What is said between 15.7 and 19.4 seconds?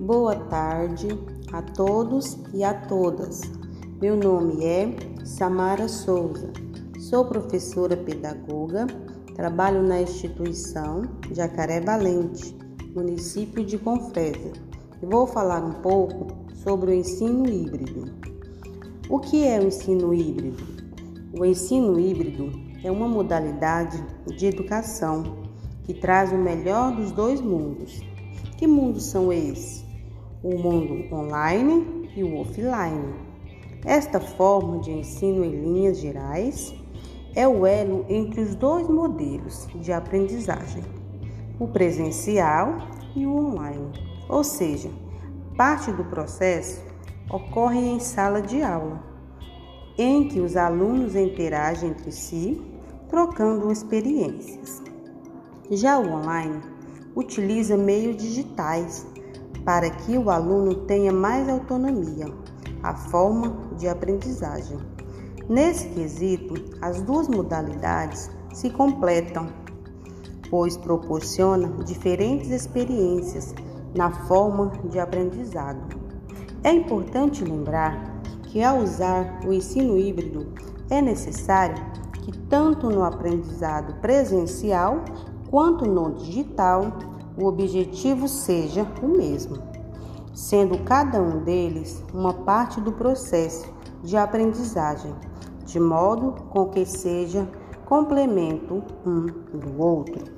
pouco sobre o ensino híbrido. O